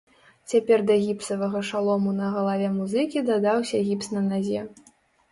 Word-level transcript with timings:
Цяпер 0.51 0.79
да 0.89 0.93
гіпсавага 1.01 1.59
шалому 1.71 2.13
на 2.19 2.29
галаве 2.35 2.69
музыкі 2.77 3.23
дадаўся 3.27 3.83
гіпс 3.91 4.07
на 4.15 4.23
назе. 4.31 4.65